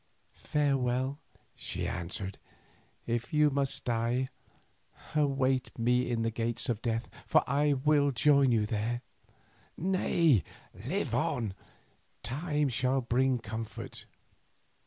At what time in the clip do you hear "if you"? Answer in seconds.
3.05-3.51